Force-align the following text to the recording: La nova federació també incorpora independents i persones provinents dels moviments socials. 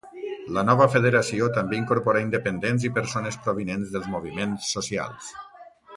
La 0.55 0.61
nova 0.67 0.87
federació 0.93 1.49
també 1.57 1.77
incorpora 1.81 2.23
independents 2.25 2.87
i 2.89 2.93
persones 2.97 3.37
provinents 3.45 3.93
dels 3.97 4.11
moviments 4.15 4.73
socials. 4.79 5.33